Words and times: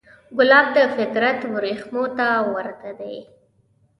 ګلاب 0.37 0.67
د 0.75 0.77
فطرت 0.95 1.39
وریښمو 1.53 2.03
ته 2.17 2.27
ورته 2.53 2.89
دی. 2.99 3.17